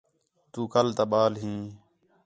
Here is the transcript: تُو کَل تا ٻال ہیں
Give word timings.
تُو 0.51 0.61
کَل 0.73 0.87
تا 0.97 1.03
ٻال 1.11 1.33
ہیں 1.41 1.61